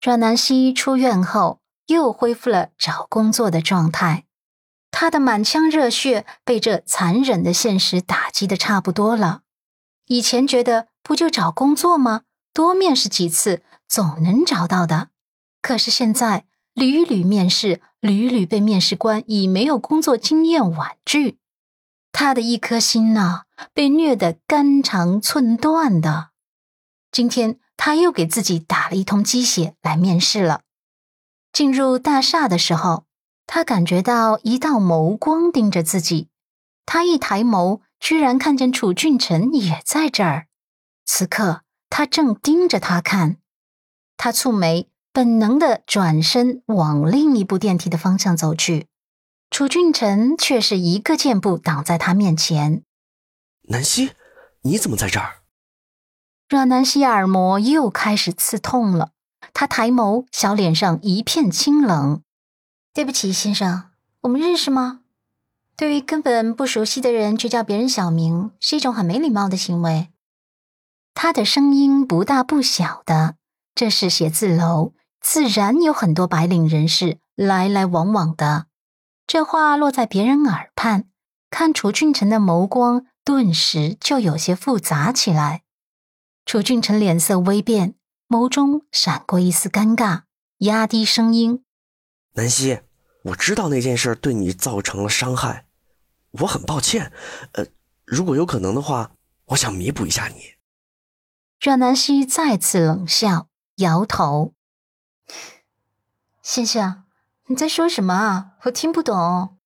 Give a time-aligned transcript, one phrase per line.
[0.00, 4.24] 阮南希出院后又恢复了找工作的状态，
[4.90, 9.42] 她的满腔热血被这残忍的现实打击的差不多了。
[10.06, 12.22] 以前觉得不就找工作吗？
[12.54, 15.10] 多面试几次总能找到的。
[15.60, 21.38] 可是现在屡屡面试，屡屡被面试官以没有工作经验婉拒，
[22.10, 23.42] 他的一颗心呐，
[23.74, 26.30] 被虐得肝肠寸断的。
[27.12, 30.60] 今天他又给自己打了一通鸡血来面试了。
[31.50, 33.06] 进入大厦的时候，
[33.46, 36.28] 他感觉到一道眸光盯着自己，
[36.84, 37.80] 他一抬眸。
[37.98, 40.46] 居然看见楚俊辰也在这儿，
[41.04, 43.36] 此刻他正盯着他看，
[44.16, 48.86] 他蹙眉，本能的转身往另一部电梯的方向走去。
[49.50, 52.82] 楚俊辰却是一个箭步挡在他面前。
[53.64, 54.12] 南希，
[54.62, 55.39] 你怎么在这儿？
[56.50, 59.12] 阮南希耳膜又开始刺痛了，
[59.54, 62.22] 他抬眸，小脸上一片清冷。
[62.92, 63.84] 对不起，先生，
[64.22, 65.02] 我们认识吗？
[65.76, 70.08] 对于根本不熟悉的人去叫别人小名，是一种很没礼貌的行为。
[71.14, 73.36] 他的声音不大不小的，
[73.76, 78.66] 这是写字楼，自然有很多白领人士来来往往的。
[79.24, 81.04] 这话落在别人耳畔，
[81.48, 85.62] 看楚俊辰的眸光顿时就有些复杂起来。
[86.50, 87.94] 楚俊辰脸色微变，
[88.26, 90.22] 眸中闪过一丝尴尬，
[90.58, 91.64] 压低声音
[92.34, 92.80] ：“南希，
[93.26, 95.68] 我知道那件事对你造成了伤害。”
[96.42, 97.12] 我很抱歉，
[97.52, 97.66] 呃，
[98.04, 99.12] 如果有可能的话，
[99.44, 100.54] 我想弥补一下你。
[101.60, 104.52] 阮南希再次冷笑，摇头
[106.42, 107.04] ：“先生，
[107.46, 108.54] 你在说什么啊？
[108.64, 109.56] 我听不懂。”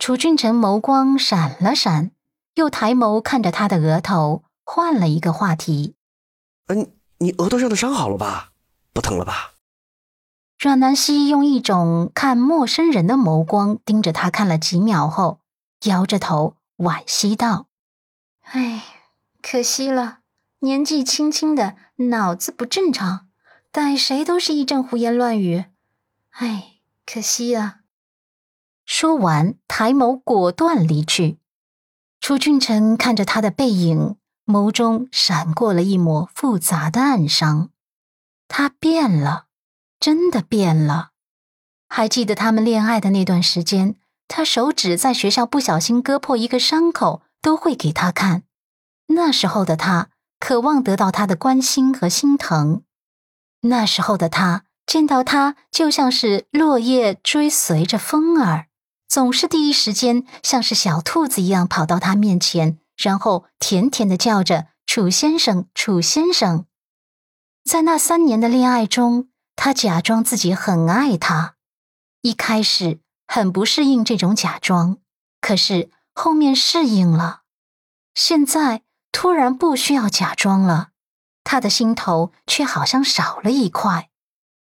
[0.00, 2.10] 楚俊辰眸光闪了闪，
[2.54, 5.94] 又抬眸看着他的额头，换了一个话题
[6.66, 8.50] ：“嗯，你额头上的伤好了吧？
[8.92, 9.52] 不疼了吧？”
[10.58, 15.40] 阮南希用一种看陌生人的眸光盯着他看了几秒后。
[15.84, 17.68] 摇着头，惋惜道
[18.42, 18.82] ：“哎，
[19.40, 20.20] 可惜了，
[20.60, 21.76] 年纪轻轻的，
[22.08, 23.28] 脑子不正常，
[23.70, 25.66] 待谁都是一阵胡言乱语。
[26.30, 27.80] 哎，可惜啊。”
[28.84, 31.38] 说完，抬眸果断离去。
[32.18, 37.70] 楚俊辰看着他的背影，眸中闪过了一抹复杂的暗伤。
[38.48, 39.46] 他变了，
[39.98, 41.10] 真的变了。
[41.88, 43.96] 还记得他们恋爱的那段时间？
[44.28, 48.44] 他手指在学校不小心割破一个伤口，都会给他看。
[49.08, 52.82] 那时候的他渴望得到他的关心和心疼。
[53.62, 58.66] 那时候的他见到他就像是落叶追随着风儿，
[59.08, 66.66] 总是第一时间像是小兔子一样跑到他面前，然后甜甜的叫着“楚先生，楚先生”。
[67.64, 71.56] 在那三年的恋爱中，他假装自己很爱他。
[72.22, 73.00] 一开始。
[73.28, 74.98] 很不适应这种假装，
[75.40, 77.42] 可是后面适应了，
[78.14, 80.90] 现在突然不需要假装了，
[81.42, 84.10] 他的心头却好像少了一块，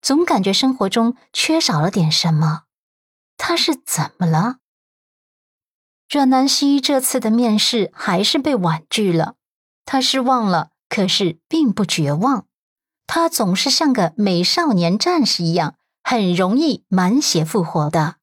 [0.01, 2.63] 总感觉生活中缺少了点什么。
[3.37, 4.57] 他是怎么了？
[6.09, 9.35] 阮南希这次的面试还是被婉拒了，
[9.84, 12.45] 他失望了，可是并不绝望。
[13.06, 18.16] 他总是像个美少年战士一样，很容易满血复活的。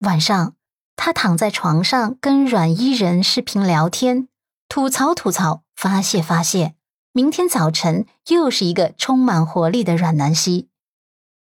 [0.00, 0.54] 晚上，
[0.94, 4.28] 他躺在床上跟阮伊人视频聊天，
[4.68, 6.74] 吐槽吐槽，发泄发泄。
[7.12, 10.68] 明天早晨又是一个充满活力的阮南希。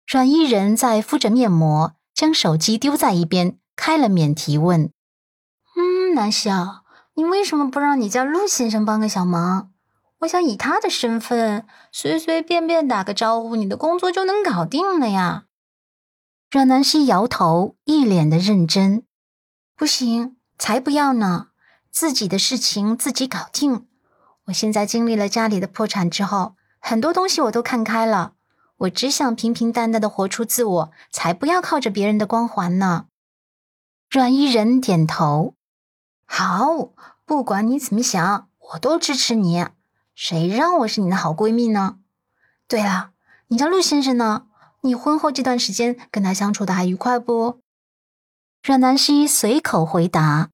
[0.05, 4.91] 阮伊人在敷着面膜，将手机丢在一边，开了免提问
[6.13, 6.83] ：“南希啊，
[7.15, 9.71] 你为什么不让你家陆先生帮个小忙？
[10.19, 15.45] 我想以他的身份，随随便便打个招呼，你的工作就能搞定了呀。”
[16.49, 19.03] 阮南希摇头，一脸的认真。
[19.75, 21.47] 不行，才不要呢！
[21.91, 23.87] 自己的事情自己搞定。
[24.45, 28.33] 我现在经历了家里的破产之后，很多东西我都看开了。
[28.77, 33.05] 我只想平平淡淡的活出自我，才不要靠着别人的光环呢。
[34.09, 35.55] 阮依人点头。
[36.35, 36.89] 好，
[37.25, 39.67] 不管你怎么想，我都支持你。
[40.15, 41.99] 谁让我是你的好闺蜜呢？
[42.67, 43.11] 对了，
[43.49, 44.47] 你家陆先生呢？
[44.81, 47.59] 你婚后这段时间跟他相处的还愉快不？
[48.63, 50.49] 阮南希随口回答：“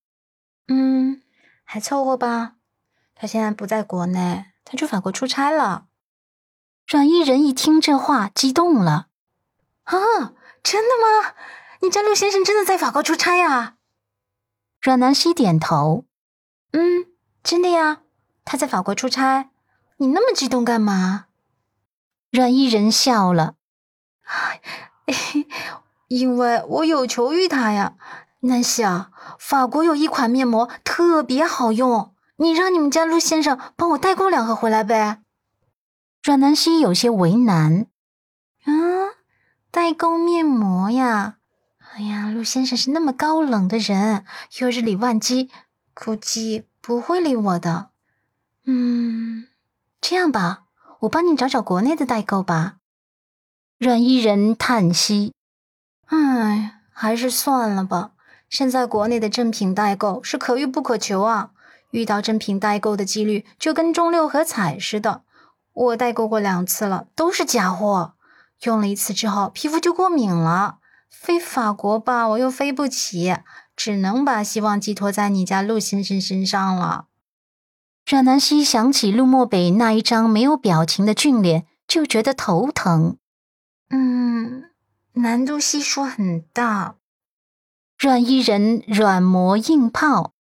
[0.68, 1.22] 嗯，
[1.64, 2.56] 还凑合吧。
[3.16, 5.86] 他现在不在国内，他去法国出差了。”
[6.92, 9.08] 阮依人一听这话，激动了
[9.88, 9.96] ：“啊，
[10.62, 11.36] 真的吗？
[11.80, 13.78] 你家陆先生真的在法国出差呀？”
[14.82, 16.06] 阮南希点头
[16.72, 17.08] ：“嗯，
[17.44, 18.02] 真的呀，
[18.46, 19.50] 他在法国出差。
[19.98, 21.26] 你那么激动干嘛？”
[22.32, 23.56] 阮依人笑了。
[26.08, 27.96] 因为我有求于他呀。
[28.42, 35.22] 南希啊，法国有一款面膜特别好用，你让你们家陆先生帮我代购两盒回来呗。
[36.24, 37.88] 阮南希有些为难。
[38.66, 39.10] 嗯，
[39.72, 41.39] 代购面膜呀？
[42.00, 44.24] 哎呀，陆先生是那么高冷的人，
[44.60, 45.50] 又日理万机，
[45.94, 47.90] 估计不会理我的。
[48.64, 49.50] 嗯，
[50.00, 50.64] 这样吧，
[51.00, 52.78] 我帮你找找国内的代购吧。
[53.78, 55.34] 阮伊人叹息
[56.08, 58.12] ：“唉，还是算了吧。
[58.50, 61.52] 现在国内的正品代购是可遇不可求啊，
[61.92, 65.24] 遇到正品代购的几率就跟中六合彩似的。
[65.74, 68.14] 我代购过两次了，都是假货。
[68.62, 70.79] 用了一次之后，皮肤就过敏了。
[71.10, 73.36] 飞法国吧，我又飞不起，
[73.76, 77.08] 只能把希望寄托在你家陆先生身上了。”
[78.10, 83.18] 阮南希想起陆漠北那一张没有表情的俊脸，就觉得头疼。
[83.90, 84.64] 嗯，
[85.14, 86.96] 难度系数很大。
[88.00, 90.34] 阮伊人软磨硬泡，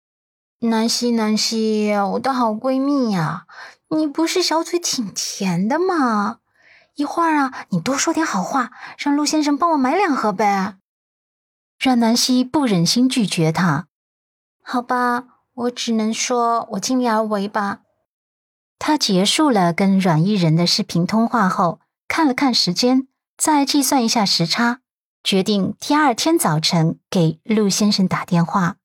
[0.61, 3.45] 南希，南希，我的好闺蜜呀，
[3.89, 6.39] 你不是小嘴挺甜的吗？
[6.99, 10.75] 一会儿啊，你多说点好话，让陆先生帮我买两盒呗。
[11.79, 13.87] 阮南希不忍心拒绝他，
[14.61, 15.23] 好吧。
[15.53, 17.79] 我只能说，我尽力而为吧。
[18.77, 21.79] 他结束了跟阮伊人的视频通话后，
[22.09, 23.07] 看了看时间，
[23.37, 24.81] 再计算一下时差，
[25.23, 28.75] 决定第二天早晨给陆先生打电话。